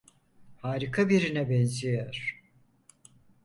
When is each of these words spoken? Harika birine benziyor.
Harika 0.61 1.09
birine 1.09 1.49
benziyor. 1.49 2.43